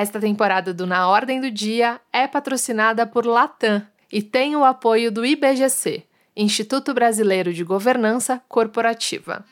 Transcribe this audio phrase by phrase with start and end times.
[0.00, 5.10] Esta temporada do Na Ordem do Dia é patrocinada por Latam e tem o apoio
[5.10, 6.04] do IBGC,
[6.36, 9.44] Instituto Brasileiro de Governança Corporativa.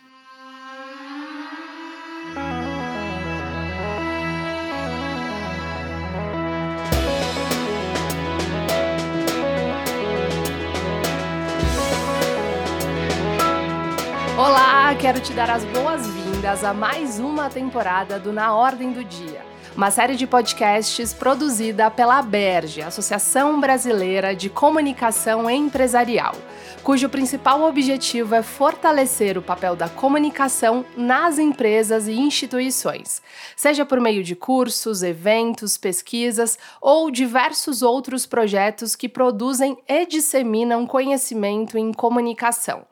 [14.38, 19.55] Olá, quero te dar as boas-vindas a mais uma temporada do Na Ordem do Dia,
[19.76, 26.34] uma série de podcasts produzida pela ABERGE, Associação Brasileira de Comunicação Empresarial,
[26.82, 33.20] cujo principal objetivo é fortalecer o papel da comunicação nas empresas e instituições,
[33.54, 40.86] seja por meio de cursos, eventos, pesquisas ou diversos outros projetos que produzem e disseminam
[40.86, 42.86] conhecimento em comunicação.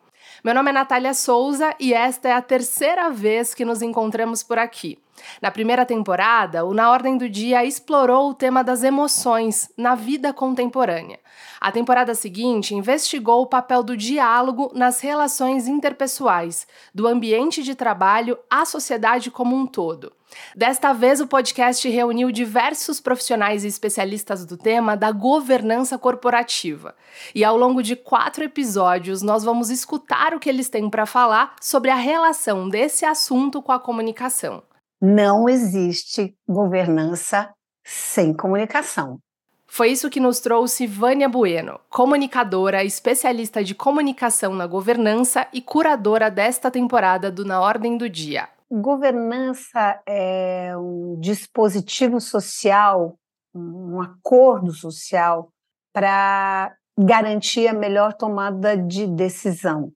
[0.44, 4.58] Meu nome é Natália Souza e esta é a terceira vez que nos encontramos por
[4.58, 5.03] aqui.
[5.40, 10.32] Na primeira temporada, o Na Ordem do Dia explorou o tema das emoções na vida
[10.32, 11.18] contemporânea.
[11.60, 18.38] A temporada seguinte investigou o papel do diálogo nas relações interpessoais, do ambiente de trabalho
[18.50, 20.12] à sociedade como um todo.
[20.54, 26.94] Desta vez, o podcast reuniu diversos profissionais e especialistas do tema da governança corporativa.
[27.34, 31.54] E ao longo de quatro episódios, nós vamos escutar o que eles têm para falar
[31.60, 34.62] sobre a relação desse assunto com a comunicação.
[35.06, 37.52] Não existe governança
[37.84, 39.18] sem comunicação.
[39.66, 46.30] Foi isso que nos trouxe Vânia Bueno, comunicadora, especialista de comunicação na governança e curadora
[46.30, 48.48] desta temporada do Na Ordem do Dia.
[48.70, 53.18] Governança é um dispositivo social,
[53.54, 55.50] um acordo social
[55.92, 59.92] para garantir a melhor tomada de decisão.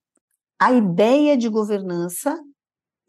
[0.60, 2.38] A ideia de governança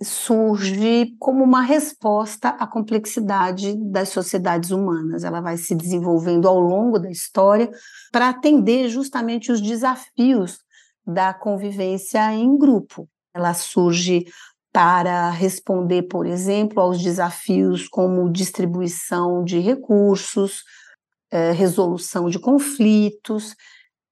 [0.02, 5.24] surge como uma resposta à complexidade das sociedades humanas.
[5.24, 7.70] Ela vai se desenvolvendo ao longo da história
[8.12, 10.60] para atender justamente os desafios
[11.06, 13.10] da convivência em grupo.
[13.34, 14.26] Ela surge
[14.72, 20.64] para responder, por exemplo, aos desafios como distribuição de recursos,
[21.32, 23.56] eh, resolução de conflitos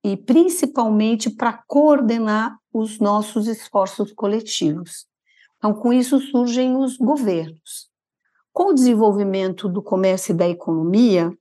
[0.03, 5.05] e principalmente para coordenar os nossos esforços coletivos.
[5.57, 7.89] Então, com isso surgem os governos.
[8.53, 11.31] Com o desenvolvimento do comércio e da economia,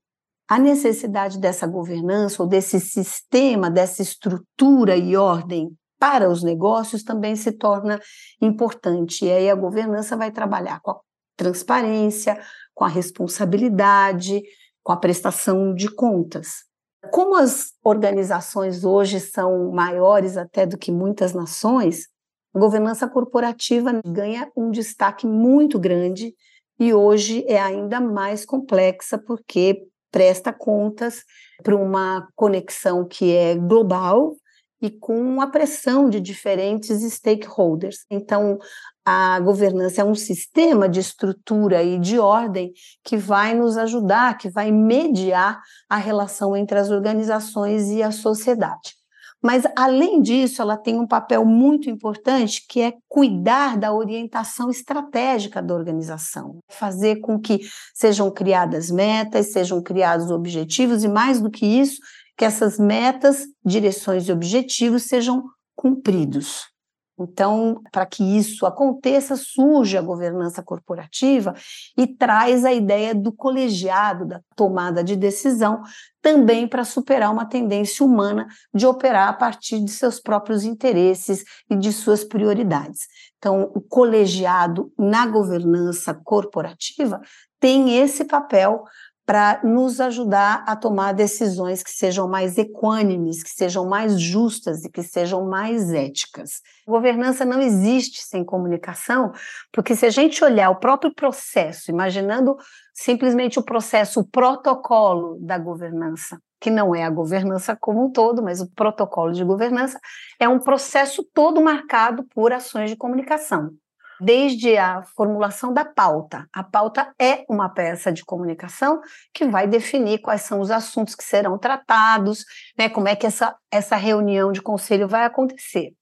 [0.48, 7.34] a necessidade dessa governança ou desse sistema, dessa estrutura e ordem para os negócios também
[7.34, 8.00] se torna
[8.40, 9.24] importante.
[9.24, 11.00] E aí a governança vai trabalhar com a
[11.36, 12.38] transparência,
[12.74, 14.42] com a responsabilidade,
[14.82, 16.64] com a prestação de contas.
[17.10, 22.08] Como as organizações hoje são maiores até do que muitas nações,
[22.56, 26.34] a governança corporativa ganha um destaque muito grande
[26.80, 31.22] e hoje é ainda mais complexa porque presta contas
[31.62, 34.34] para uma conexão que é global
[34.80, 38.06] e com a pressão de diferentes stakeholders.
[38.10, 38.58] Então,
[39.04, 42.72] a governança é um sistema de estrutura e de ordem
[43.04, 48.94] que vai nos ajudar, que vai mediar a relação entre as organizações e a sociedade.
[49.42, 55.62] Mas, além disso, ela tem um papel muito importante que é cuidar da orientação estratégica
[55.62, 57.60] da organização, fazer com que
[57.94, 62.00] sejam criadas metas, sejam criados objetivos e, mais do que isso,
[62.36, 65.42] que essas metas, direções e objetivos sejam
[65.74, 66.75] cumpridos.
[67.18, 71.54] Então, para que isso aconteça, surge a governança corporativa
[71.96, 75.82] e traz a ideia do colegiado, da tomada de decisão,
[76.20, 81.76] também para superar uma tendência humana de operar a partir de seus próprios interesses e
[81.76, 83.06] de suas prioridades.
[83.38, 87.20] Então, o colegiado na governança corporativa
[87.60, 88.84] tem esse papel
[89.26, 94.90] para nos ajudar a tomar decisões que sejam mais equânimes, que sejam mais justas e
[94.90, 96.62] que sejam mais éticas.
[96.86, 99.32] Governança não existe sem comunicação,
[99.72, 102.56] porque se a gente olhar o próprio processo, imaginando
[102.94, 108.44] simplesmente o processo, o protocolo da governança, que não é a governança como um todo,
[108.44, 109.98] mas o protocolo de governança,
[110.38, 113.72] é um processo todo marcado por ações de comunicação
[114.20, 116.46] desde a formulação da pauta.
[116.52, 119.00] A pauta é uma peça de comunicação
[119.32, 122.44] que vai definir quais são os assuntos que serão tratados,
[122.78, 125.92] né, como é que essa, essa reunião de conselho vai acontecer.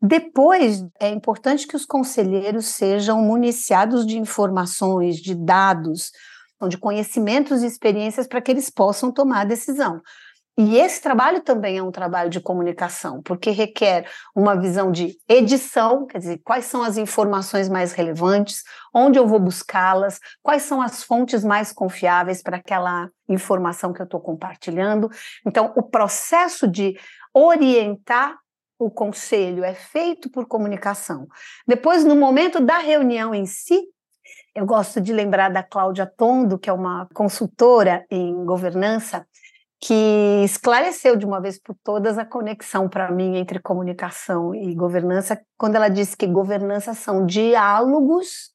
[0.00, 6.10] Depois, é importante que os conselheiros sejam municiados de informações, de dados,
[6.68, 10.00] de conhecimentos e experiências para que eles possam tomar a decisão.
[10.56, 14.06] E esse trabalho também é um trabalho de comunicação, porque requer
[14.36, 18.62] uma visão de edição, quer dizer, quais são as informações mais relevantes,
[18.94, 24.04] onde eu vou buscá-las, quais são as fontes mais confiáveis para aquela informação que eu
[24.04, 25.08] estou compartilhando.
[25.46, 26.98] Então, o processo de
[27.32, 28.36] orientar
[28.78, 31.26] o conselho é feito por comunicação.
[31.66, 33.80] Depois, no momento da reunião em si,
[34.54, 39.26] eu gosto de lembrar da Cláudia Tondo, que é uma consultora em governança,
[39.84, 45.44] que esclareceu de uma vez por todas a conexão para mim entre comunicação e governança,
[45.58, 48.52] quando ela disse que governança são diálogos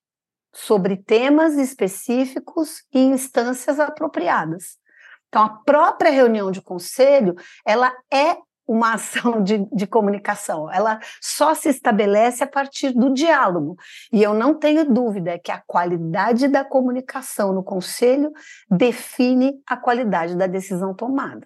[0.56, 4.78] sobre temas específicos e instâncias apropriadas.
[5.28, 7.36] Então, a própria reunião de conselho,
[7.66, 13.78] ela é uma ação de, de, comunicação, ela só se estabelece a partir do diálogo.
[14.12, 18.32] E eu não tenho dúvida que a qualidade da comunicação no conselho
[18.70, 21.46] define a qualidade da decisão tomada.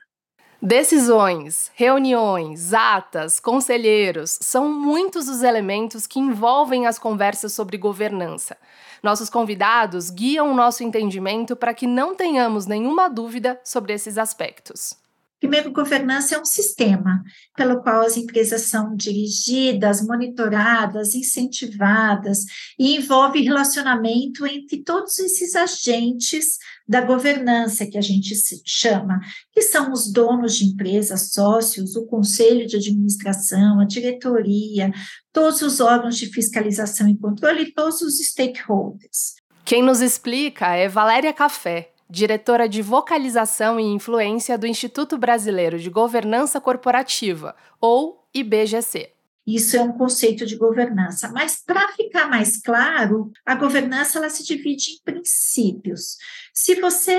[0.63, 8.55] Decisões, reuniões, atas, conselheiros são muitos os elementos que envolvem as conversas sobre governança.
[9.01, 14.95] Nossos convidados guiam o nosso entendimento para que não tenhamos nenhuma dúvida sobre esses aspectos.
[15.41, 17.23] Primeiro, governança é um sistema
[17.57, 22.45] pelo qual as empresas são dirigidas, monitoradas, incentivadas
[22.77, 29.19] e envolve relacionamento entre todos esses agentes da governança que a gente chama,
[29.51, 34.91] que são os donos de empresas, sócios, o conselho de administração, a diretoria,
[35.33, 39.33] todos os órgãos de fiscalização e controle e todos os stakeholders.
[39.65, 45.89] Quem nos explica é Valéria Café, diretora de vocalização e influência do Instituto Brasileiro de
[45.89, 49.13] Governança Corporativa, ou IBGC.
[49.47, 54.43] Isso é um conceito de governança, mas para ficar mais claro, a governança ela se
[54.43, 56.17] divide em princípios.
[56.53, 57.17] Se você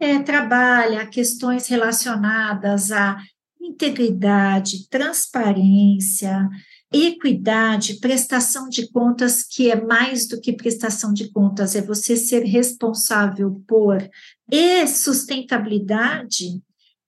[0.00, 3.16] é, trabalha questões relacionadas à
[3.62, 6.48] integridade, transparência,
[6.94, 12.44] equidade, prestação de contas, que é mais do que prestação de contas, é você ser
[12.44, 13.98] responsável por,
[14.50, 16.62] e sustentabilidade,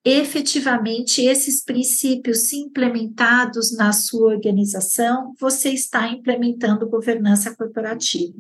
[0.05, 8.35] efetivamente esses princípios se implementados na sua organização, você está implementando governança corporativa.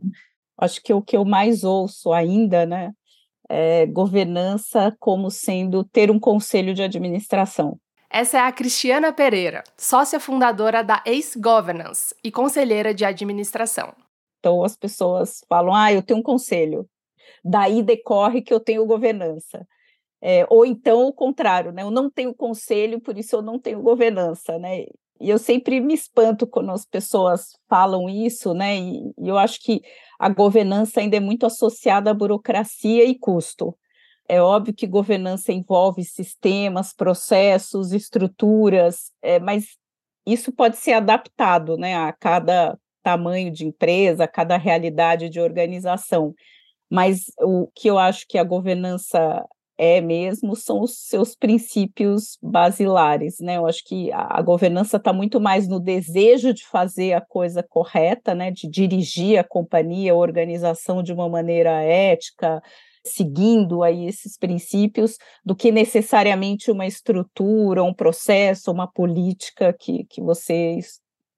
[0.58, 2.93] Acho que o que eu mais ouço ainda, né,
[3.48, 7.78] é governança como sendo ter um conselho de administração.
[8.11, 13.94] Essa é a Cristiana Pereira, sócia fundadora da Ace Governance e conselheira de administração.
[14.38, 16.88] Então as pessoas falam: ah, eu tenho um conselho.
[17.44, 19.67] Daí decorre que eu tenho governança.
[20.23, 21.82] É, ou então o contrário, né?
[21.82, 24.85] Eu não tenho conselho, por isso eu não tenho governança, né?
[25.20, 28.76] E eu sempre me espanto quando as pessoas falam isso, né?
[28.76, 29.82] E, e eu acho que
[30.19, 33.76] a governança ainda é muito associada à burocracia e custo.
[34.28, 39.76] É óbvio que governança envolve sistemas, processos, estruturas, é, mas
[40.26, 46.34] isso pode ser adaptado né, a cada tamanho de empresa, a cada realidade de organização.
[46.90, 49.44] Mas o que eu acho que a governança
[49.78, 53.58] é mesmo são os seus princípios basilares, né?
[53.58, 58.34] Eu acho que a, governança está muito mais no desejo de fazer a coisa correta,
[58.34, 58.50] né?
[58.50, 62.62] De dirigir a companhia, a organização de uma maneira ética,
[63.06, 70.20] seguindo aí esses princípios do que necessariamente uma estrutura, um processo, uma política que, que
[70.20, 70.79] você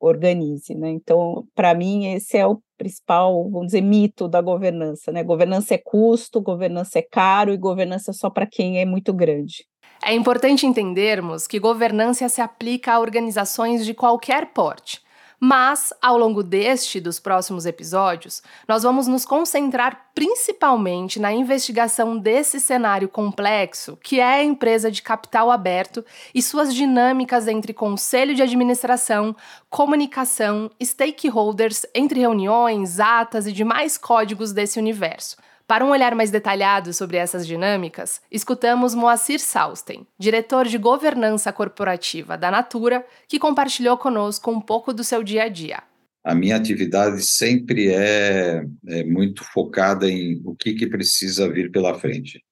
[0.01, 0.91] organize, né?
[0.91, 5.25] Então, para mim, esse é o principal, vamos dizer, mito da governança, né?
[5.25, 9.67] Governança é custo, governança é caro e governança é só para quem é muito grande.
[10.05, 15.01] É importante entendermos que governança se aplica a organizações de qualquer porte
[15.41, 22.19] mas, ao longo deste e dos próximos episódios, nós vamos nos concentrar principalmente na investigação
[22.19, 26.05] desse cenário complexo que é a empresa de capital aberto
[26.35, 29.37] e suas dinâmicas entre conselho de administração,
[29.71, 35.37] comunicação, stakeholders, entre reuniões, atas e demais códigos desse universo.
[35.69, 42.39] Para um olhar mais detalhado sobre essas dinâmicas, escutamos Moacir Sausten, diretor de governança corporativa
[42.39, 45.83] da Natura, que compartilhou conosco um pouco do seu dia a dia.
[46.25, 51.99] A minha atividade sempre é, é muito focada em o que, que precisa vir pela
[51.99, 52.43] frente.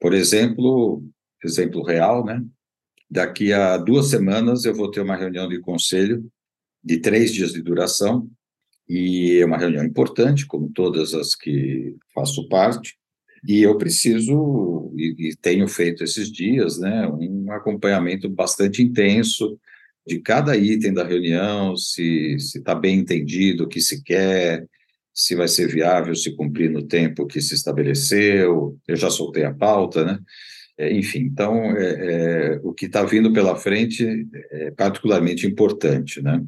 [0.00, 1.00] Por exemplo,
[1.44, 2.42] exemplo real, né?
[3.08, 6.28] Daqui a duas semanas eu vou ter uma reunião de conselho
[6.82, 8.28] de três dias de duração
[8.88, 12.96] e é uma reunião importante, como todas as que faço parte,
[13.46, 19.58] e eu preciso, e, e tenho feito esses dias, né, um acompanhamento bastante intenso
[20.06, 24.66] de cada item da reunião, se está bem entendido o que se quer,
[25.14, 28.76] se vai ser viável se cumprir no tempo que se estabeleceu.
[28.86, 30.18] Eu já soltei a pauta, né?
[30.76, 36.44] É, enfim, então, é, é, o que está vindo pela frente é particularmente importante, né?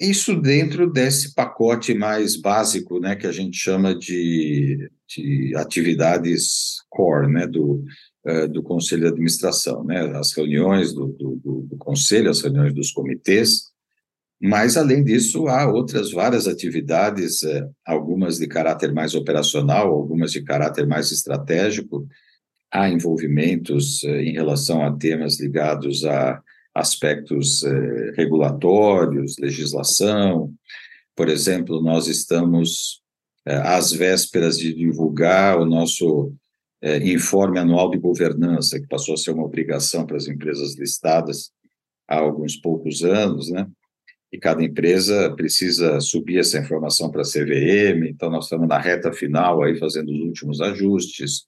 [0.00, 7.30] Isso dentro desse pacote mais básico, né, que a gente chama de, de atividades core,
[7.30, 7.84] né, do,
[8.26, 12.90] uh, do Conselho de Administração, né, as reuniões do, do, do Conselho, as reuniões dos
[12.90, 13.70] comitês,
[14.40, 20.42] mas, além disso, há outras várias atividades, eh, algumas de caráter mais operacional, algumas de
[20.42, 22.08] caráter mais estratégico.
[22.72, 26.42] Há envolvimentos eh, em relação a temas ligados a
[26.74, 30.52] aspectos eh, regulatórios, legislação.
[31.16, 33.00] Por exemplo, nós estamos
[33.44, 36.32] às vésperas de divulgar o nosso
[37.02, 41.50] informe anual de governança, que passou a ser uma obrigação para as empresas listadas
[42.06, 43.66] há alguns poucos anos, né?
[44.32, 49.12] e cada empresa precisa subir essa informação para a CVM, então nós estamos na reta
[49.12, 51.46] final aí fazendo os últimos ajustes.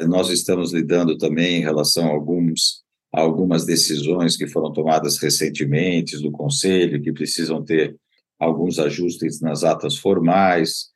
[0.00, 2.83] Nós estamos lidando também em relação a alguns
[3.14, 7.96] algumas decisões que foram tomadas recentemente do conselho que precisam ter
[8.38, 10.88] alguns ajustes nas atas formais.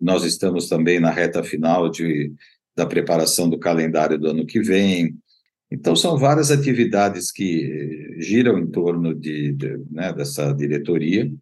[0.00, 2.32] Nós estamos também na reta final de
[2.76, 5.16] da preparação do calendário do ano que vem.
[5.72, 11.32] Então, são várias atividades que giram em torno de, de né, dessa diretoria.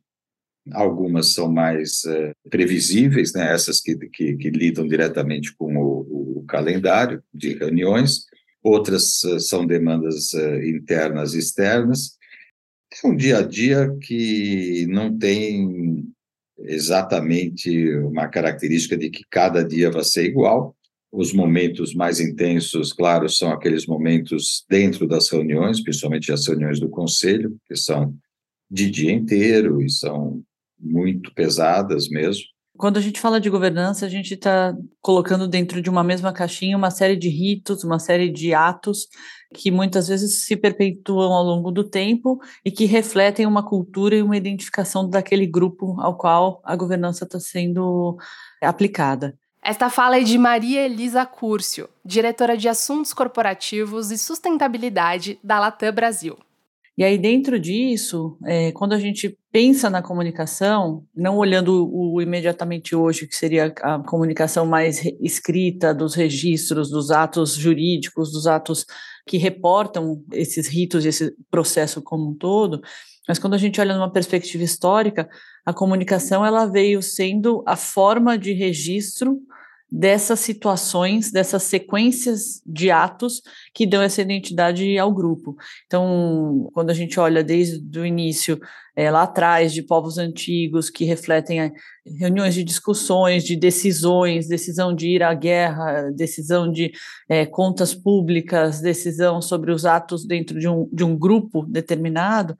[0.72, 6.44] Algumas são mais é, previsíveis, né, essas que, que, que, lidam diretamente com o, o,
[6.46, 8.26] calendário de reuniões,
[8.64, 12.16] outras uh, são demandas uh, internas e externas.
[13.04, 16.04] É um dia a dia que não tem
[16.58, 20.74] exatamente uma característica de que cada dia vai ser igual,
[21.12, 26.88] os momentos mais intensos, claro, são aqueles momentos dentro das reuniões, principalmente as reuniões do
[26.88, 28.16] conselho, que são
[28.68, 30.42] de dia inteiro e são
[30.78, 32.44] muito pesadas mesmo.
[32.76, 36.76] Quando a gente fala de governança, a gente está colocando dentro de uma mesma caixinha
[36.76, 39.06] uma série de ritos, uma série de atos
[39.54, 44.22] que muitas vezes se perpetuam ao longo do tempo e que refletem uma cultura e
[44.22, 48.16] uma identificação daquele grupo ao qual a governança está sendo
[48.60, 49.38] aplicada.
[49.62, 55.92] Esta fala é de Maria Elisa Curcio, diretora de Assuntos Corporativos e Sustentabilidade da Latam
[55.92, 56.36] Brasil.
[56.96, 62.22] E aí, dentro disso, é, quando a gente pensa na comunicação, não olhando o, o,
[62.22, 68.86] imediatamente hoje, que seria a comunicação mais escrita, dos registros, dos atos jurídicos, dos atos
[69.26, 72.80] que reportam esses ritos, esse processo como um todo,
[73.26, 75.28] mas quando a gente olha numa perspectiva histórica,
[75.64, 79.38] a comunicação ela veio sendo a forma de registro
[79.90, 83.40] dessas situações, dessas sequências de atos
[83.72, 85.56] que dão essa identidade ao grupo.
[85.86, 88.58] Então, quando a gente olha desde o início,
[88.96, 91.72] é, lá atrás, de povos antigos que refletem é,
[92.18, 96.92] reuniões de discussões, de decisões, decisão de ir à guerra, decisão de
[97.28, 102.56] é, contas públicas, decisão sobre os atos dentro de um, de um grupo determinado,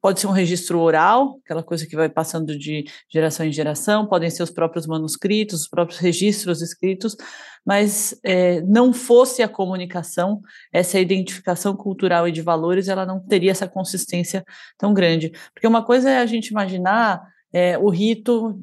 [0.00, 4.30] Pode ser um registro oral, aquela coisa que vai passando de geração em geração, podem
[4.30, 7.16] ser os próprios manuscritos, os próprios registros escritos,
[7.64, 10.40] mas é, não fosse a comunicação,
[10.72, 14.44] essa identificação cultural e de valores, ela não teria essa consistência
[14.78, 15.32] tão grande.
[15.52, 17.20] Porque uma coisa é a gente imaginar
[17.52, 18.58] é, o rito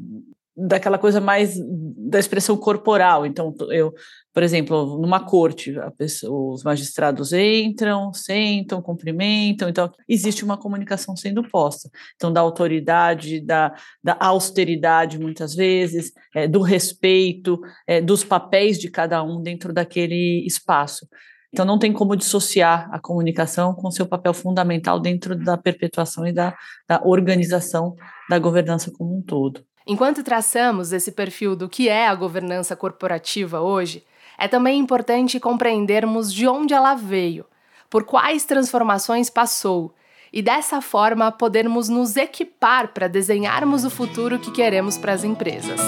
[0.55, 3.25] daquela coisa mais da expressão corporal.
[3.25, 3.93] Então, eu,
[4.31, 11.43] por exemplo, numa corte, pessoa, os magistrados entram, sentam, cumprimentam, então existe uma comunicação sendo
[11.49, 11.89] posta.
[12.15, 18.89] Então, da autoridade, da, da austeridade, muitas vezes, é, do respeito, é, dos papéis de
[18.89, 21.07] cada um dentro daquele espaço.
[21.51, 26.31] Então, não tem como dissociar a comunicação com seu papel fundamental dentro da perpetuação e
[26.31, 26.55] da,
[26.87, 27.95] da organização
[28.27, 29.63] da governança como um todo.
[29.85, 34.03] Enquanto traçamos esse perfil do que é a governança corporativa hoje,
[34.37, 37.45] é também importante compreendermos de onde ela veio,
[37.89, 39.93] por quais transformações passou
[40.31, 45.79] e dessa forma podermos nos equipar para desenharmos o futuro que queremos para as empresas.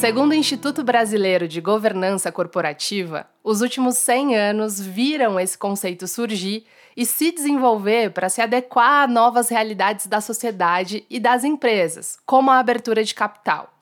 [0.00, 6.64] Segundo o Instituto Brasileiro de Governança Corporativa, os últimos 100 anos viram esse conceito surgir
[6.96, 12.50] e se desenvolver para se adequar a novas realidades da sociedade e das empresas, como
[12.50, 13.74] a abertura de capital.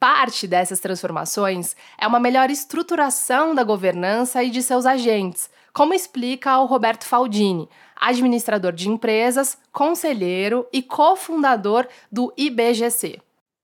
[0.00, 6.58] Parte dessas transformações é uma melhor estruturação da governança e de seus agentes, como explica
[6.58, 13.20] o Roberto Faldini, administrador de empresas, conselheiro e cofundador do IBGC.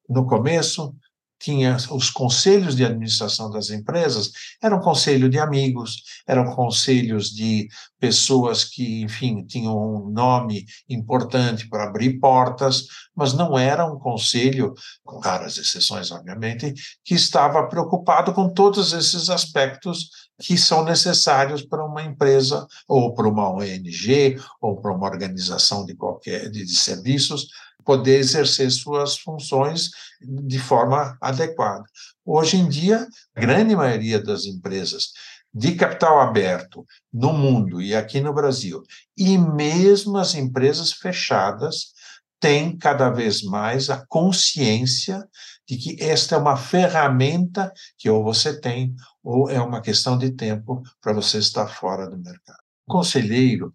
[0.06, 0.94] No começo,
[1.42, 4.30] tinha os conselhos de administração das empresas,
[4.62, 7.68] eram conselho de amigos, eram conselhos de
[7.98, 14.72] pessoas que, enfim, tinham um nome importante para abrir portas, mas não era um conselho,
[15.04, 16.72] com raras exceções, obviamente,
[17.04, 20.08] que estava preocupado com todos esses aspectos
[20.40, 25.94] que são necessários para uma empresa ou para uma ONG ou para uma organização de
[25.94, 27.48] qualquer de, de serviços
[27.84, 31.84] poder exercer suas funções de forma adequada.
[32.24, 35.12] Hoje em dia, a grande maioria das empresas
[35.54, 38.82] de capital aberto no mundo e aqui no Brasil,
[39.16, 41.92] e mesmo as empresas fechadas,
[42.40, 45.24] têm cada vez mais a consciência
[45.68, 50.32] de que esta é uma ferramenta que ou você tem ou é uma questão de
[50.32, 52.58] tempo para você estar fora do mercado.
[52.84, 53.72] O conselheiro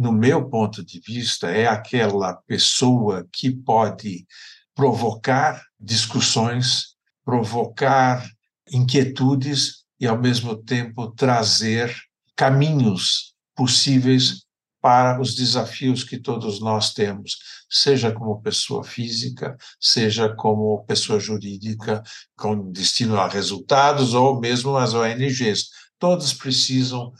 [0.00, 4.26] no meu ponto de vista, é aquela pessoa que pode
[4.74, 8.26] provocar discussões, provocar
[8.72, 11.94] inquietudes e, ao mesmo tempo, trazer
[12.34, 14.46] caminhos possíveis
[14.80, 17.36] para os desafios que todos nós temos,
[17.68, 22.02] seja como pessoa física, seja como pessoa jurídica,
[22.38, 25.68] com destino a resultados, ou mesmo as ONGs.
[25.98, 27.12] Todos precisam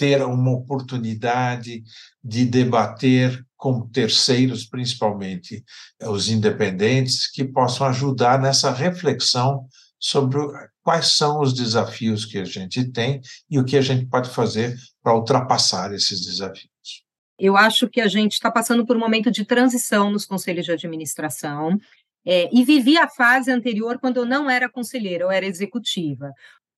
[0.00, 1.82] ter uma oportunidade
[2.24, 5.62] de debater com terceiros, principalmente
[6.04, 9.66] os independentes, que possam ajudar nessa reflexão
[9.98, 10.38] sobre
[10.82, 14.74] quais são os desafios que a gente tem e o que a gente pode fazer
[15.02, 16.70] para ultrapassar esses desafios.
[17.38, 20.72] Eu acho que a gente está passando por um momento de transição nos conselhos de
[20.72, 21.78] administração.
[22.26, 26.30] É, e vivi a fase anterior quando eu não era conselheira, eu era executiva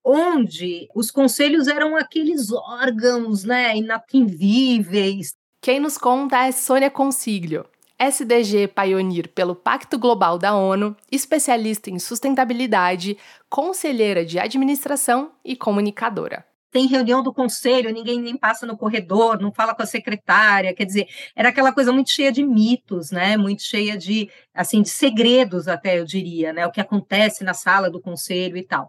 [0.04, 5.34] onde os conselhos eram aqueles órgãos né, inatinvíveis.
[5.60, 7.64] Quem nos conta é Sônia Consiglio,
[7.98, 13.16] SDG Pioneer pelo Pacto Global da ONU, especialista em sustentabilidade,
[13.48, 19.52] conselheira de administração e comunicadora tem reunião do conselho, ninguém nem passa no corredor, não
[19.52, 21.06] fala com a secretária, quer dizer,
[21.36, 23.36] era aquela coisa muito cheia de mitos, né?
[23.36, 26.66] Muito cheia de assim de segredos até eu diria, né?
[26.66, 28.88] O que acontece na sala do conselho e tal.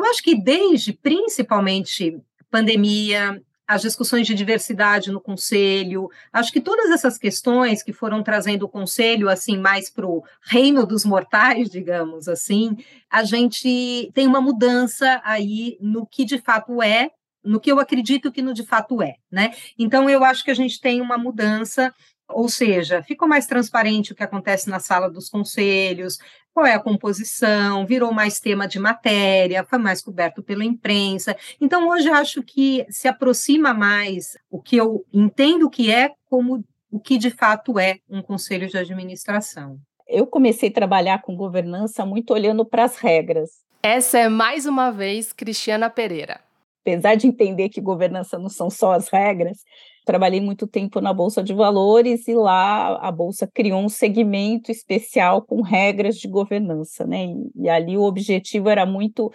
[0.00, 2.18] Eu acho que desde, principalmente,
[2.50, 8.64] pandemia, as discussões de diversidade no conselho, acho que todas essas questões que foram trazendo
[8.64, 12.76] o conselho assim mais para o reino dos mortais, digamos assim,
[13.08, 17.10] a gente tem uma mudança aí no que de fato é,
[17.44, 19.52] no que eu acredito que no de fato é, né?
[19.78, 21.94] Então eu acho que a gente tem uma mudança
[22.32, 26.18] ou seja, ficou mais transparente o que acontece na sala dos conselhos,
[26.52, 31.36] qual é a composição, virou mais tema de matéria, foi mais coberto pela imprensa.
[31.60, 36.64] Então, hoje eu acho que se aproxima mais o que eu entendo que é como
[36.90, 39.78] o que de fato é um conselho de administração.
[40.08, 43.50] Eu comecei a trabalhar com governança muito olhando para as regras.
[43.82, 46.40] Essa é mais uma vez Cristiana Pereira.
[46.82, 49.58] Apesar de entender que governança não são só as regras,
[50.04, 55.42] trabalhei muito tempo na Bolsa de Valores e lá a Bolsa criou um segmento especial
[55.42, 57.26] com regras de governança, né?
[57.26, 59.30] E, e ali o objetivo era muito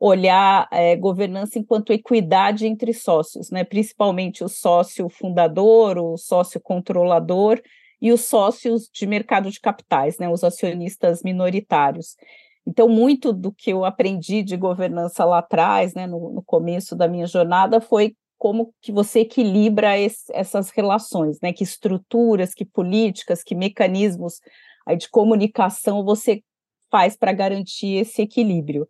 [0.00, 3.64] olhar é, governança enquanto equidade entre sócios, né?
[3.64, 7.60] Principalmente o sócio fundador, o sócio controlador
[8.00, 10.28] e os sócios de mercado de capitais, né?
[10.28, 12.16] Os acionistas minoritários.
[12.68, 17.08] Então, muito do que eu aprendi de governança lá atrás, né, no, no começo da
[17.08, 21.50] minha jornada, foi como que você equilibra esse, essas relações, né?
[21.50, 24.34] Que estruturas, que políticas, que mecanismos
[24.98, 26.42] de comunicação você
[26.90, 28.86] faz para garantir esse equilíbrio.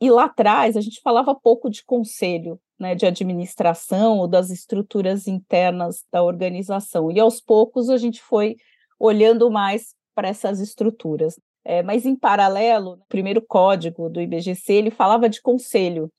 [0.00, 5.26] E lá atrás a gente falava pouco de conselho, né, de administração ou das estruturas
[5.26, 7.12] internas da organização.
[7.12, 8.56] E aos poucos a gente foi
[8.98, 11.38] olhando mais para essas estruturas.
[11.64, 16.10] É, mas em paralelo, o primeiro código do IBGC ele falava de conselho,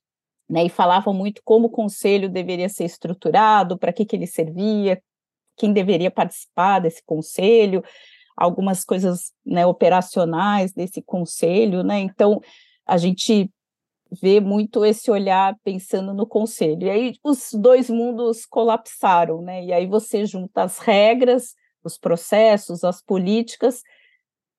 [0.48, 5.02] né, e falavam muito como o conselho deveria ser estruturado, para que, que ele servia,
[5.56, 7.82] quem deveria participar desse conselho,
[8.36, 12.00] algumas coisas né, operacionais desse conselho, né?
[12.00, 12.40] Então
[12.86, 13.50] a gente
[14.20, 16.86] vê muito esse olhar pensando no conselho.
[16.86, 19.64] E aí os dois mundos colapsaram, né?
[19.64, 23.82] E aí você junta as regras, os processos, as políticas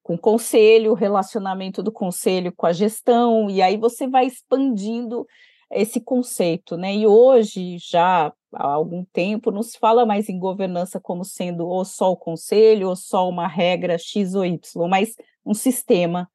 [0.04, 5.26] com o conselho, o relacionamento do conselho com a gestão, e aí você vai expandindo
[5.72, 6.94] esse conceito, né?
[6.94, 11.84] E hoje, já há algum tempo, não se fala mais em governança como sendo ou
[11.84, 16.30] só o conselho, ou só uma regra X ou Y, mas um sistema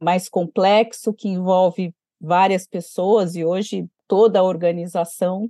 [0.00, 5.48] mais complexo que envolve várias pessoas, e hoje toda a organização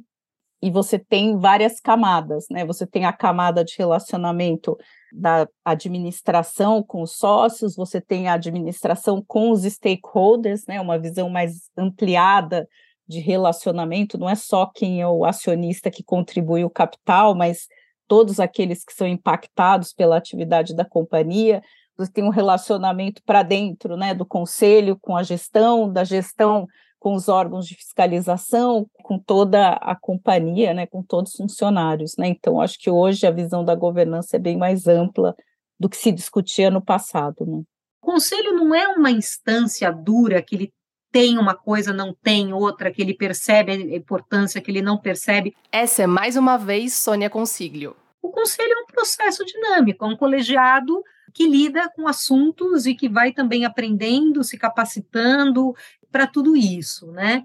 [0.65, 2.65] e você tem várias camadas, né?
[2.65, 4.75] Você tem a camada de relacionamento
[5.13, 10.81] da administração com os sócios, você tem a administração com os stakeholders, né?
[10.81, 12.67] Uma visão mais ampliada
[13.07, 17.67] de relacionamento, não é só quem é o acionista que contribui o capital, mas
[18.09, 21.61] todos aqueles que são impactados pela atividade da companhia.
[21.99, 26.67] Você tem um relacionamento para dentro, né, do conselho com a gestão, da gestão
[27.05, 32.29] com os órgãos de fiscalização, com toda a companhia, né, com todos os funcionários, né?
[32.29, 35.37] Então acho que hoje a visão da governança é bem mais ampla
[35.79, 37.63] do que se discutia no passado, né?
[38.03, 40.73] O conselho não é uma instância dura que ele
[41.13, 45.55] tem uma coisa, não tem outra, que ele percebe a importância, que ele não percebe.
[45.71, 47.95] Essa é mais uma vez Sônia Consiglio.
[48.23, 53.09] O conselho é um processo dinâmico, é um colegiado que lida com assuntos e que
[53.09, 55.75] vai também aprendendo, se capacitando
[56.15, 57.43] para tudo isso, né?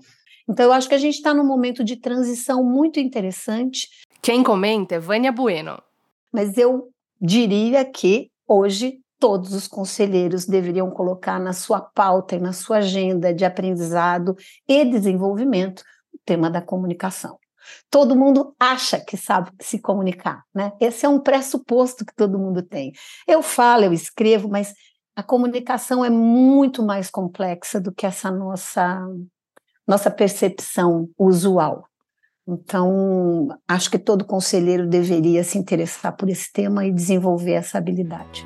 [0.47, 3.87] Então, eu acho que a gente está num momento de transição muito interessante.
[4.21, 5.81] Quem comenta é Vânia Bueno.
[6.31, 12.53] Mas eu diria que hoje todos os conselheiros deveriam colocar na sua pauta e na
[12.53, 14.35] sua agenda de aprendizado
[14.67, 15.81] e desenvolvimento
[16.13, 17.39] o tema da comunicação.
[17.89, 20.73] Todo mundo acha que sabe se comunicar, né?
[20.79, 22.93] Esse é um pressuposto que todo mundo tem.
[23.27, 24.75] Eu falo, eu escrevo, mas
[25.19, 29.05] a comunicação é muito mais complexa do que essa nossa
[29.85, 31.83] nossa percepção usual.
[32.47, 38.45] Então, acho que todo conselheiro deveria se interessar por esse tema e desenvolver essa habilidade.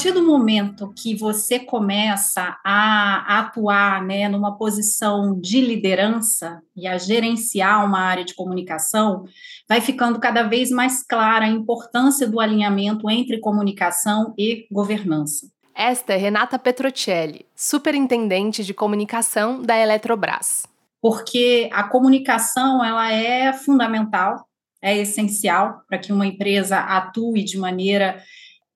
[0.00, 6.96] Partir do momento que você começa a atuar né, numa posição de liderança e a
[6.96, 9.24] gerenciar uma área de comunicação,
[9.68, 15.50] vai ficando cada vez mais clara a importância do alinhamento entre comunicação e governança.
[15.74, 20.62] Esta é Renata Petrocelli, superintendente de comunicação da Eletrobras.
[20.98, 24.46] Porque a comunicação ela é fundamental,
[24.80, 28.18] é essencial para que uma empresa atue de maneira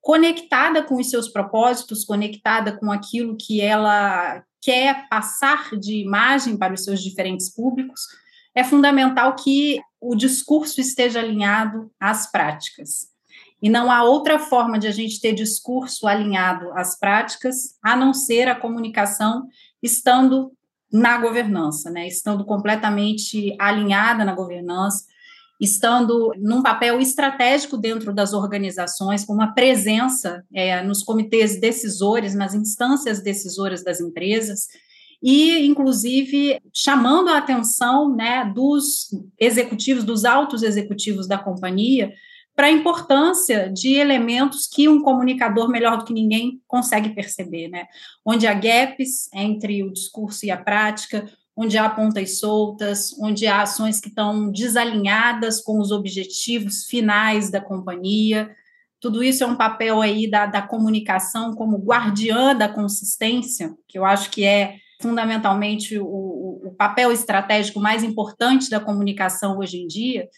[0.04, 6.74] conectada com os seus propósitos, conectada com aquilo que ela quer passar de imagem para
[6.74, 8.02] os seus diferentes públicos,
[8.54, 13.08] é fundamental que o discurso esteja alinhado às práticas.
[13.62, 18.12] E não há outra forma de a gente ter discurso alinhado às práticas, a não
[18.12, 19.48] ser a comunicação
[19.82, 20.52] estando
[20.92, 22.06] na governança, né?
[22.06, 25.06] Estando completamente alinhada na governança,
[25.60, 32.54] estando num papel estratégico dentro das organizações, com uma presença é, nos comitês decisores, nas
[32.54, 34.66] instâncias decisoras das empresas,
[35.22, 42.12] e, inclusive, chamando a atenção né, dos executivos, dos altos executivos da companhia,
[42.54, 47.86] para a importância de elementos que um comunicador melhor do que ninguém consegue perceber, né?
[48.24, 53.62] Onde há gaps entre o discurso e a prática, onde há pontas soltas, onde há
[53.62, 58.50] ações que estão desalinhadas com os objetivos finais da companhia.
[59.00, 64.04] Tudo isso é um papel aí da, da comunicação como guardiã da consistência, que eu
[64.04, 70.28] acho que é fundamentalmente o, o papel estratégico mais importante da comunicação hoje em dia.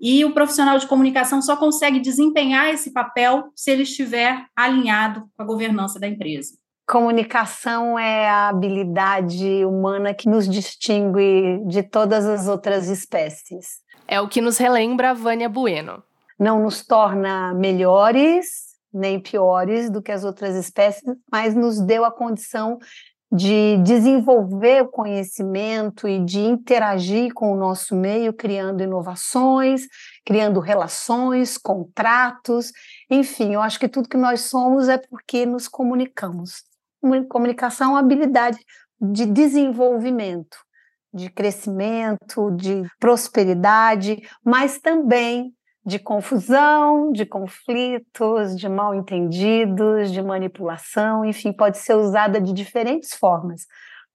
[0.00, 5.42] E o profissional de comunicação só consegue desempenhar esse papel se ele estiver alinhado com
[5.42, 6.56] a governança da empresa.
[6.88, 13.82] Comunicação é a habilidade humana que nos distingue de todas as outras espécies.
[14.06, 16.02] É o que nos relembra a Vânia Bueno.
[16.40, 22.10] Não nos torna melhores nem piores do que as outras espécies, mas nos deu a
[22.10, 22.78] condição
[23.30, 29.82] de desenvolver o conhecimento e de interagir com o nosso meio, criando inovações,
[30.24, 32.72] criando relações, contratos,
[33.10, 36.67] enfim, eu acho que tudo que nós somos é porque nos comunicamos
[37.28, 38.58] comunicação é uma habilidade
[39.00, 40.58] de desenvolvimento,
[41.12, 45.52] de crescimento, de prosperidade, mas também
[45.88, 53.14] de confusão, de conflitos, de mal entendidos, de manipulação, enfim, pode ser usada de diferentes
[53.14, 53.62] formas,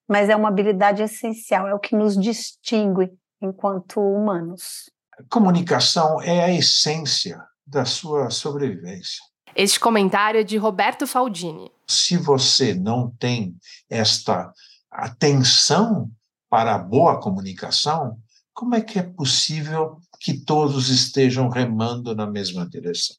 [0.08, 3.10] mas é uma habilidade essencial, é o que nos distingue
[3.41, 4.91] enquanto humanos.
[5.32, 9.24] Comunicação é a essência da sua sobrevivência.
[9.55, 11.71] Este comentário é de Roberto Faldini.
[11.87, 13.55] Se você não tem
[13.89, 14.51] esta
[14.89, 16.09] atenção
[16.49, 18.17] para a boa comunicação,
[18.53, 23.15] como é que é possível que todos estejam remando na mesma direção?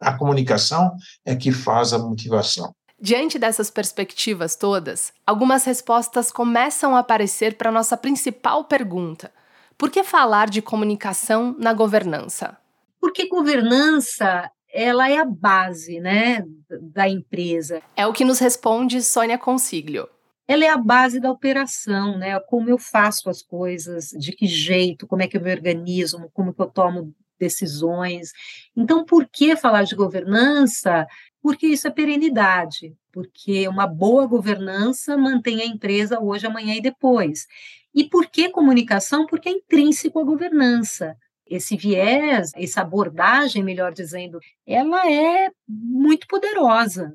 [0.00, 2.74] A comunicação é que faz a motivação.
[3.00, 9.32] Diante dessas perspectivas todas, algumas respostas começam a aparecer para a nossa principal pergunta:
[9.76, 12.56] por que falar de comunicação na governança?
[13.00, 16.44] Porque governança ela é a base, né,
[16.80, 17.82] da empresa.
[17.94, 20.08] É o que nos responde Sônia Consiglio.
[20.46, 22.38] ela é a base da operação, né?
[22.40, 26.52] Como eu faço as coisas, de que jeito, como é que eu me organizo, como
[26.52, 28.32] que eu tomo decisões.
[28.76, 31.06] Então, por que falar de governança?
[31.42, 37.46] Porque isso é perenidade, porque uma boa governança mantém a empresa hoje, amanhã e depois.
[37.94, 39.26] E por que comunicação?
[39.26, 41.16] Porque é intrínseco à governança.
[41.46, 47.14] Esse viés, essa abordagem, melhor dizendo, ela é muito poderosa,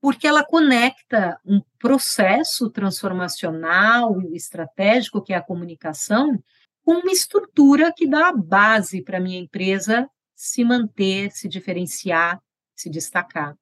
[0.00, 6.42] porque ela conecta um processo transformacional e estratégico, que é a comunicação,
[6.84, 12.40] com uma estrutura que dá a base para a minha empresa se manter, se diferenciar,
[12.74, 13.56] se destacar.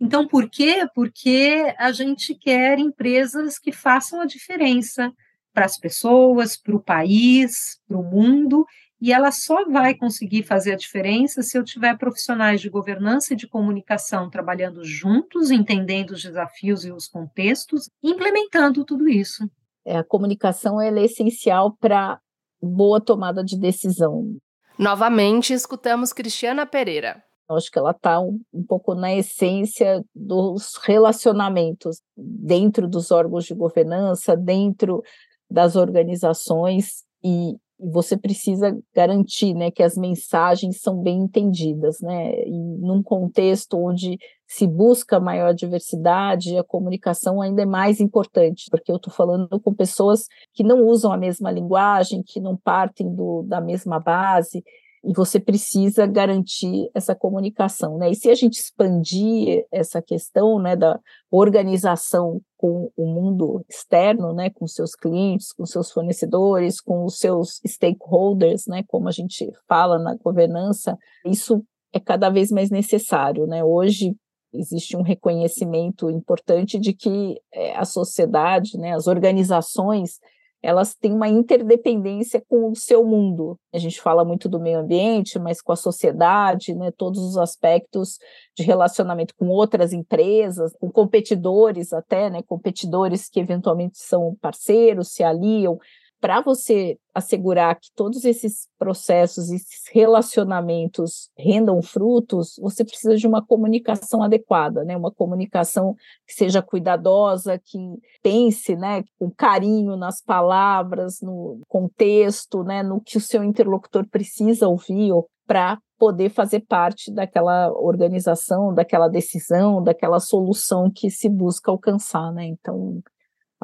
[0.00, 0.86] Então, por quê?
[0.94, 5.12] Porque a gente quer empresas que façam a diferença
[5.52, 8.66] para as pessoas, para o país, para o mundo,
[9.00, 13.36] e ela só vai conseguir fazer a diferença se eu tiver profissionais de governança e
[13.36, 19.48] de comunicação trabalhando juntos, entendendo os desafios e os contextos, implementando tudo isso.
[19.84, 22.18] É, a comunicação é essencial para
[22.62, 24.36] boa tomada de decisão.
[24.78, 27.22] Novamente, escutamos Cristiana Pereira.
[27.50, 33.54] Acho que ela está um, um, pouco na essência dos relacionamentos dentro dos órgãos de
[33.54, 35.02] governança, dentro
[35.50, 42.32] das organizações, e, você precisa garantir né, que as mensagens são bem entendidas, né?
[42.46, 48.92] E num contexto onde se busca maior diversidade, a comunicação ainda é mais importante, porque
[48.92, 53.42] eu estou falando com pessoas que não usam a mesma linguagem, que não partem do,
[53.42, 54.62] da mesma base,
[55.04, 58.10] e você precisa garantir essa comunicação, né?
[58.10, 60.98] E se a gente expandir essa questão, né, da
[61.30, 67.60] organização com o mundo externo, né, com seus clientes, com seus fornecedores, com os seus
[67.66, 71.62] stakeholders, né, como a gente fala na governança, isso
[71.92, 73.62] é cada vez mais necessário, né?
[73.62, 74.16] Hoje
[74.52, 80.18] existe um reconhecimento importante de que é, a sociedade, né, as organizações
[80.64, 83.58] elas têm uma interdependência com o seu mundo.
[83.70, 88.18] A gente fala muito do meio ambiente, mas com a sociedade, né, todos os aspectos
[88.56, 95.22] de relacionamento com outras empresas, com competidores até, né, competidores que eventualmente são parceiros, se
[95.22, 95.78] aliam,
[96.24, 103.44] para você assegurar que todos esses processos, esses relacionamentos rendam frutos, você precisa de uma
[103.44, 104.96] comunicação adequada, né?
[104.96, 105.94] Uma comunicação
[106.26, 107.78] que seja cuidadosa, que
[108.22, 114.66] pense, né, com carinho nas palavras, no contexto, né, no que o seu interlocutor precisa
[114.66, 115.12] ouvir
[115.46, 122.46] para poder fazer parte daquela organização, daquela decisão, daquela solução que se busca alcançar, né?
[122.46, 123.02] Então,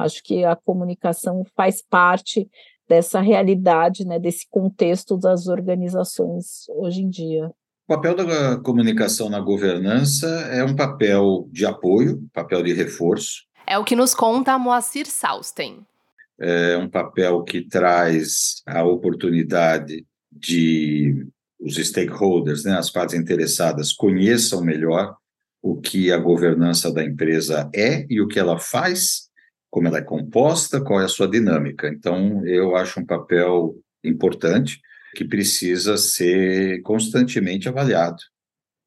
[0.00, 2.48] Acho que a comunicação faz parte
[2.88, 7.46] dessa realidade, né, desse contexto das organizações hoje em dia.
[7.88, 13.44] O papel da comunicação na governança é um papel de apoio, papel de reforço.
[13.66, 15.86] É o que nos conta a Moacir Sausten.
[16.40, 21.26] É um papel que traz a oportunidade de
[21.60, 25.14] os stakeholders, né, as partes interessadas, conheçam melhor
[25.62, 29.29] o que a governança da empresa é e o que ela faz
[29.70, 31.88] como ela é composta, qual é a sua dinâmica.
[31.88, 34.80] Então, eu acho um papel importante
[35.14, 38.18] que precisa ser constantemente avaliado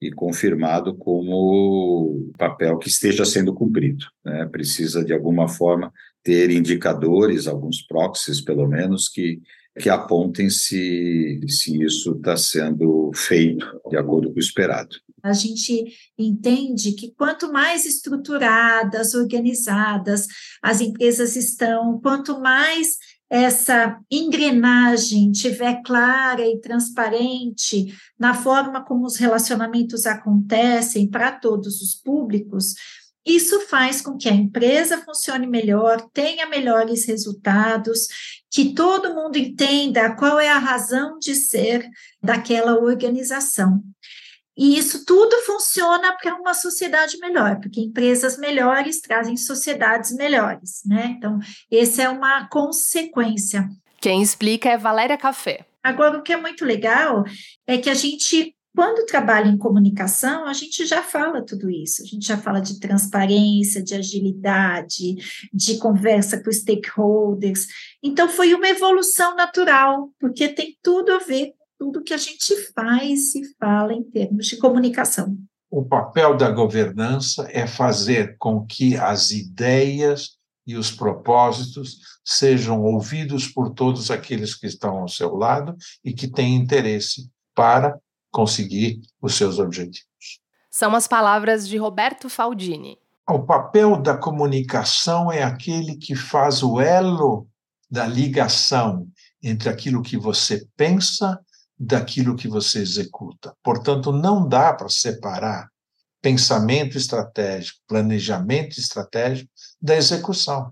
[0.02, 4.06] e confirmado como papel que esteja sendo cumprido.
[4.24, 4.46] Né?
[4.48, 5.92] Precisa, de alguma forma,
[6.22, 9.42] ter indicadores, alguns proxies, pelo menos, que,
[9.80, 14.96] que apontem se, se isso está sendo feito de acordo com o esperado.
[15.24, 15.86] A gente
[16.18, 20.28] entende que quanto mais estruturadas, organizadas
[20.62, 22.98] as empresas estão, quanto mais
[23.30, 31.96] essa engrenagem tiver clara e transparente na forma como os relacionamentos acontecem para todos os
[31.96, 32.76] públicos,
[33.26, 38.08] isso faz com que a empresa funcione melhor, tenha melhores resultados,
[38.52, 41.88] que todo mundo entenda qual é a razão de ser
[42.22, 43.82] daquela organização.
[44.56, 51.16] E isso tudo funciona para uma sociedade melhor, porque empresas melhores trazem sociedades melhores, né?
[51.18, 51.40] Então,
[51.72, 53.68] essa é uma consequência.
[54.00, 55.66] Quem explica é Valéria Café.
[55.82, 57.24] Agora, o que é muito legal
[57.66, 62.04] é que a gente, quando trabalha em comunicação, a gente já fala tudo isso.
[62.04, 65.16] A gente já fala de transparência, de agilidade,
[65.52, 67.66] de conversa com stakeholders.
[68.04, 73.36] Então, foi uma evolução natural, porque tem tudo a ver tudo que a gente faz
[73.36, 75.38] e fala em termos de comunicação.
[75.70, 83.50] O papel da governança é fazer com que as ideias e os propósitos sejam ouvidos
[83.50, 88.00] por todos aqueles que estão ao seu lado e que têm interesse para
[88.32, 90.40] conseguir os seus objetivos.
[90.72, 92.98] São as palavras de Roberto Faldini.
[93.30, 97.46] O papel da comunicação é aquele que faz o elo
[97.92, 99.06] da ligação
[99.44, 101.38] entre aquilo que você pensa
[101.78, 103.56] daquilo que você executa.
[103.64, 105.70] Portanto, não dá para separar
[106.22, 109.50] pensamento estratégico, planejamento estratégico
[109.82, 110.72] da execução.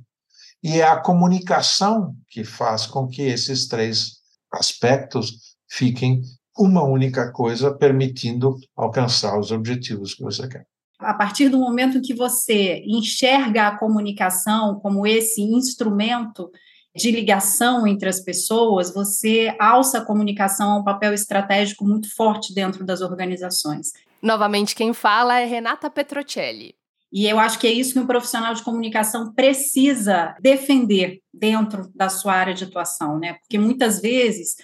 [0.64, 4.22] E é a comunicação que faz com que esses três
[4.54, 6.22] aspectos fiquem
[6.58, 10.66] uma única coisa, permitindo alcançar os objetivos que você quer.
[11.00, 16.52] A partir do momento que você enxerga a comunicação como esse instrumento
[16.96, 22.54] de ligação entre as pessoas, você alça a comunicação a um papel estratégico muito forte
[22.54, 23.94] dentro das organizações.
[24.22, 26.76] Novamente, quem fala é Renata Petrocelli.
[27.12, 32.08] E eu acho que é isso que um profissional de comunicação precisa defender dentro da
[32.08, 33.34] sua área de atuação, né?
[33.34, 34.56] Porque muitas vezes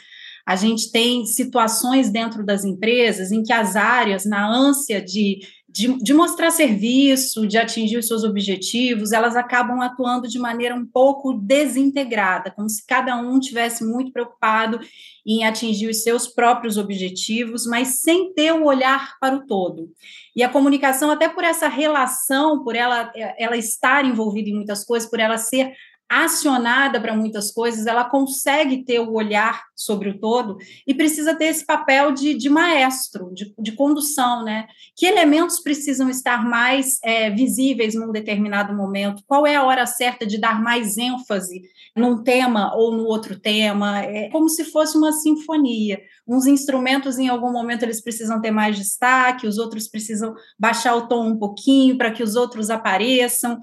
[0.47, 5.95] a gente tem situações dentro das empresas em que as áreas, na ânsia de de,
[6.01, 11.33] de, mostrar serviço, de atingir os seus objetivos, elas acabam atuando de maneira um pouco
[11.33, 14.79] desintegrada, como se cada um tivesse muito preocupado
[15.23, 19.91] em atingir os seus próprios objetivos, mas sem ter o olhar para o todo.
[20.35, 25.07] E a comunicação, até por essa relação, por ela, ela estar envolvida em muitas coisas,
[25.07, 25.73] por ela ser
[26.09, 31.45] acionada para muitas coisas, ela consegue ter o olhar sobre o todo e precisa ter
[31.45, 34.67] esse papel de, de maestro, de, de, condução, né?
[34.95, 39.21] Que elementos precisam estar mais é, visíveis num determinado momento?
[39.27, 41.61] Qual é a hora certa de dar mais ênfase
[41.95, 43.99] num tema ou no outro tema?
[43.99, 45.99] É como se fosse uma sinfonia.
[46.25, 51.07] Uns instrumentos, em algum momento, eles precisam ter mais destaque, os outros precisam baixar o
[51.07, 53.59] tom um pouquinho para que os outros apareçam.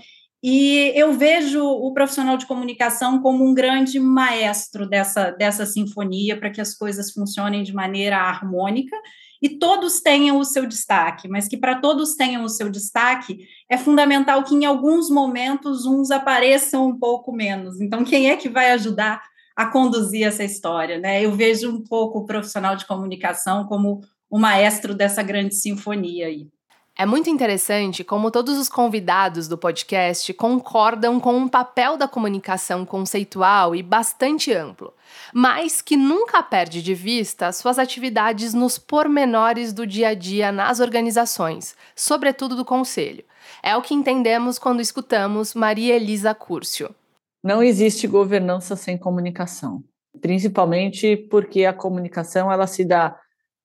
[0.46, 6.50] E eu vejo o profissional de comunicação como um grande maestro dessa, dessa sinfonia para
[6.50, 8.94] que as coisas funcionem de maneira harmônica
[9.40, 13.78] e todos tenham o seu destaque, mas que para todos tenham o seu destaque, é
[13.78, 17.80] fundamental que em alguns momentos uns apareçam um pouco menos.
[17.80, 19.22] Então, quem é que vai ajudar
[19.56, 20.98] a conduzir essa história?
[20.98, 21.24] Né?
[21.24, 26.53] Eu vejo um pouco o profissional de comunicação como o maestro dessa grande sinfonia aí.
[26.96, 32.86] É muito interessante como todos os convidados do podcast concordam com um papel da comunicação
[32.86, 34.94] conceitual e bastante amplo,
[35.32, 40.78] mas que nunca perde de vista suas atividades nos pormenores do dia a dia nas
[40.78, 43.24] organizações, sobretudo do conselho.
[43.60, 46.94] É o que entendemos quando escutamos Maria Elisa Curcio.
[47.42, 49.82] Não existe governança sem comunicação,
[50.20, 53.18] principalmente porque a comunicação ela se dá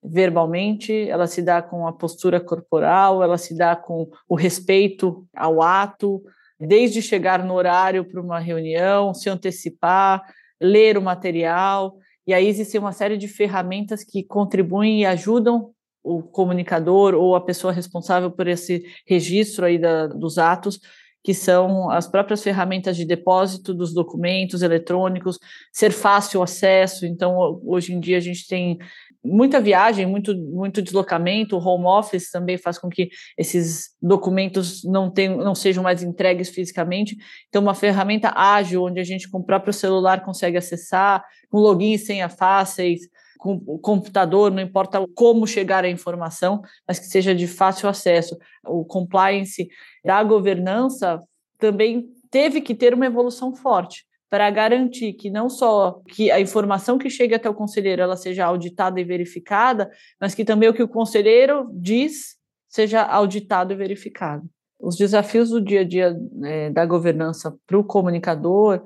[0.03, 5.61] verbalmente, ela se dá com a postura corporal, ela se dá com o respeito ao
[5.61, 6.21] ato,
[6.59, 10.23] desde chegar no horário para uma reunião, se antecipar,
[10.59, 11.97] ler o material.
[12.25, 15.71] E aí existe uma série de ferramentas que contribuem e ajudam
[16.03, 20.79] o comunicador ou a pessoa responsável por esse registro aí da, dos atos,
[21.23, 25.37] que são as próprias ferramentas de depósito dos documentos eletrônicos,
[25.71, 27.05] ser fácil acesso.
[27.05, 28.79] Então, hoje em dia a gente tem
[29.23, 35.11] muita viagem, muito, muito deslocamento, o home office também faz com que esses documentos não,
[35.11, 37.17] tenham, não sejam mais entregues fisicamente.
[37.47, 41.93] Então, uma ferramenta ágil, onde a gente com o próprio celular consegue acessar, com login
[41.93, 43.01] e senha fáceis,
[43.37, 48.37] com o computador, não importa como chegar à informação, mas que seja de fácil acesso.
[48.65, 49.69] O compliance
[50.03, 51.21] da governança
[51.57, 56.97] também teve que ter uma evolução forte para garantir que não só que a informação
[56.97, 59.89] que chegue até o conselheiro ela seja auditada e verificada,
[60.21, 62.37] mas que também o que o conselheiro diz
[62.67, 64.47] seja auditado e verificado.
[64.79, 68.83] Os desafios do dia a dia é, da governança para o comunicador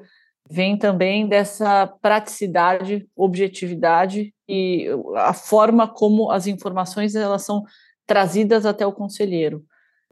[0.50, 7.64] vêm também dessa praticidade, objetividade e a forma como as informações elas são
[8.06, 9.64] trazidas até o conselheiro.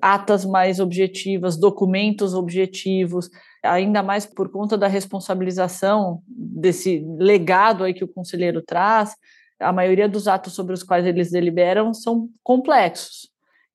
[0.01, 3.29] Atas mais objetivas, documentos objetivos,
[3.63, 9.15] ainda mais por conta da responsabilização desse legado aí que o conselheiro traz,
[9.59, 13.29] a maioria dos atos sobre os quais eles deliberam são complexos.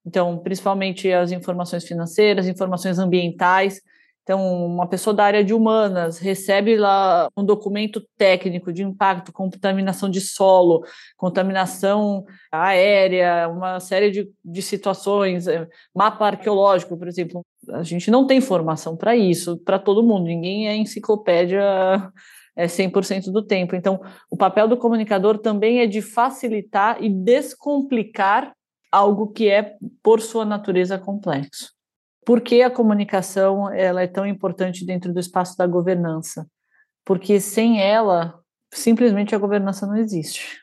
[0.05, 3.81] Então, principalmente as informações financeiras, informações ambientais,
[4.27, 10.11] então, uma pessoa da área de humanas recebe lá um documento técnico de impacto, contaminação
[10.11, 10.85] de solo,
[11.17, 17.47] contaminação aérea, uma série de, de situações, é, mapa arqueológico, por exemplo.
[17.71, 21.63] A gente não tem formação para isso, para todo mundo, ninguém é enciclopédia
[22.57, 23.77] é 100% do tempo.
[23.77, 28.53] Então, o papel do comunicador também é de facilitar e descomplicar
[28.91, 31.76] algo que é, por sua natureza, complexo
[32.27, 36.47] por que a comunicação ela é tão importante dentro do espaço da governança?
[37.07, 38.39] Porque sem ela,
[38.71, 40.61] simplesmente a governança não existe.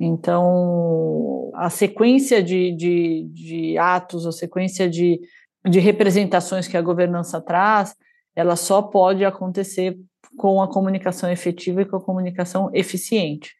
[0.00, 5.20] Então, a sequência de, de, de atos, a sequência de
[5.68, 7.96] de representações que a governança traz,
[8.36, 9.98] ela só pode acontecer
[10.36, 13.54] com a comunicação efetiva e com a comunicação eficiente.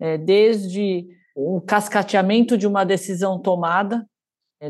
[0.00, 4.06] É, desde o cascateamento de uma decisão tomada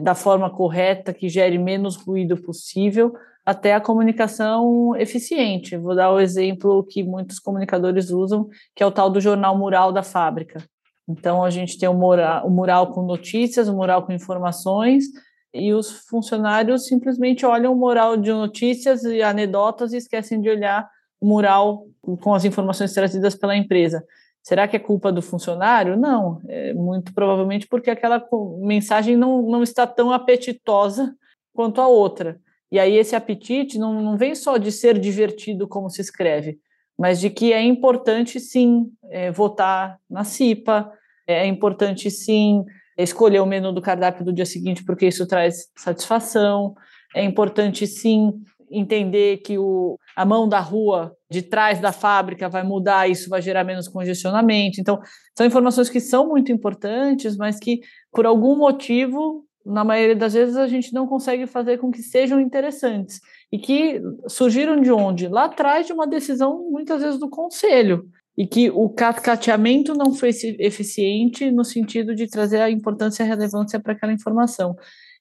[0.00, 3.12] da forma correta, que gere menos ruído possível,
[3.44, 5.76] até a comunicação eficiente.
[5.76, 9.92] Vou dar o exemplo que muitos comunicadores usam, que é o tal do jornal mural
[9.92, 10.62] da fábrica.
[11.08, 15.04] Então, a gente tem o mural, o mural com notícias, o mural com informações,
[15.52, 20.88] e os funcionários simplesmente olham o mural de notícias e anedotas e esquecem de olhar
[21.20, 21.86] o mural
[22.20, 24.02] com as informações trazidas pela empresa.
[24.42, 25.96] Será que é culpa do funcionário?
[25.96, 28.26] Não, é muito provavelmente porque aquela
[28.60, 31.14] mensagem não, não está tão apetitosa
[31.54, 32.40] quanto a outra.
[32.70, 36.58] E aí esse apetite não, não vem só de ser divertido como se escreve,
[36.98, 40.90] mas de que é importante sim é, votar na CIPA,
[41.26, 42.64] é importante sim
[42.96, 46.74] escolher o menu do cardápio do dia seguinte, porque isso traz satisfação.
[47.14, 48.32] É importante sim
[48.70, 53.40] entender que o, a mão da rua de trás da fábrica vai mudar, isso vai
[53.40, 54.80] gerar menos congestionamento.
[54.80, 55.00] Então,
[55.36, 57.80] são informações que são muito importantes, mas que,
[58.12, 62.40] por algum motivo, na maioria das vezes a gente não consegue fazer com que sejam
[62.40, 63.20] interessantes
[63.50, 65.28] e que surgiram de onde?
[65.28, 68.06] Lá atrás de uma decisão muitas vezes do conselho
[68.36, 73.28] e que o cascateamento não foi eficiente no sentido de trazer a importância e a
[73.28, 74.76] relevância para aquela informação.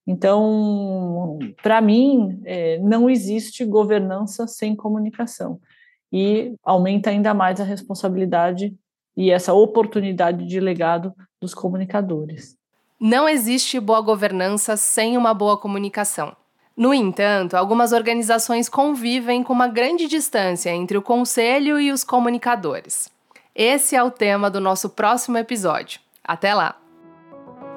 [0.08, 5.60] Então, para mim, é, não existe governança sem comunicação
[6.12, 8.74] e aumenta ainda mais a responsabilidade
[9.16, 12.56] e essa oportunidade de legado dos comunicadores.
[13.00, 16.36] Não existe boa governança sem uma boa comunicação.
[16.76, 23.10] No entanto, algumas organizações convivem com uma grande distância entre o conselho e os comunicadores.
[23.54, 26.00] Esse é o tema do nosso próximo episódio.
[26.24, 26.78] Até lá!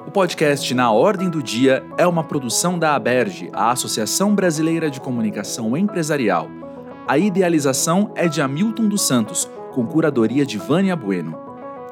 [0.07, 5.01] O podcast Na Ordem do Dia é uma produção da ABERGE, a Associação Brasileira de
[5.01, 6.64] Comunicação Empresarial.
[7.07, 11.37] A idealização é de Hamilton dos Santos, com curadoria de Vânia Bueno.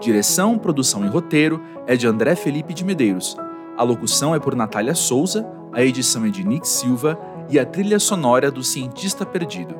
[0.01, 3.37] Direção, produção e roteiro é de André Felipe de Medeiros.
[3.77, 7.99] A locução é por Natália Souza, a edição é de Nick Silva e a trilha
[7.99, 9.75] sonora do Cientista Perdido.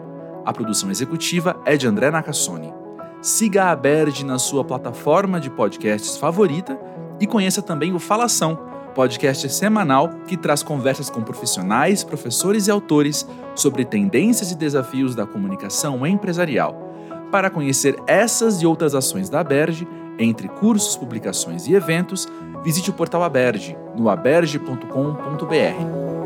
[0.46, 2.72] A produção executiva é de André Nakasone.
[3.20, 6.80] Siga a Berge na sua plataforma de podcasts favorita
[7.20, 8.60] e conheça também o Falação,
[8.94, 15.26] podcast semanal que traz conversas com profissionais, professores e autores sobre tendências e desafios da
[15.26, 16.80] comunicação empresarial.
[17.32, 19.88] Para conhecer essas e outras ações da Berge,
[20.20, 22.28] entre cursos, publicações e eventos,
[22.64, 26.23] visite o portal Aberge no aberge.com.br.